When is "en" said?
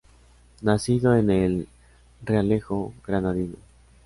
1.15-1.29